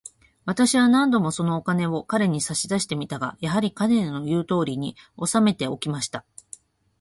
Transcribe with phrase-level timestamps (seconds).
[0.45, 6.25] 私は何度も、そのお金を彼に差し出してみましたが、やはり、彼の言うとおりに、おさめておきました。